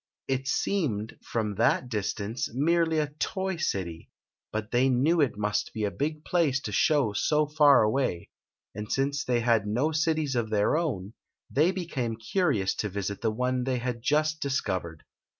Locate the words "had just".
13.77-14.39